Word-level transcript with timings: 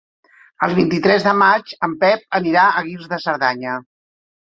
El 0.67 0.73
vint-i-tres 0.79 1.27
de 1.27 1.35
maig 1.43 1.75
en 1.89 1.95
Pep 2.07 2.27
anirà 2.43 2.67
a 2.73 2.85
Guils 2.91 3.15
de 3.15 3.25
Cerdanya. 3.31 3.81